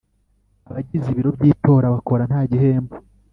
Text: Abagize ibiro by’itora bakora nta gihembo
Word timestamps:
Abagize 0.69 1.05
ibiro 1.09 1.29
by’itora 1.39 1.85
bakora 1.95 2.23
nta 2.29 2.41
gihembo 2.51 2.95